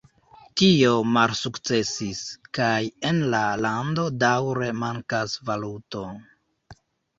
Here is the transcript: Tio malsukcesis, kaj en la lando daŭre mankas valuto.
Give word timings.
Tio 0.59 0.93
malsukcesis, 1.17 2.21
kaj 2.59 2.79
en 3.11 3.21
la 3.35 3.43
lando 3.67 4.07
daŭre 4.25 4.73
mankas 4.87 5.39
valuto. 5.53 6.05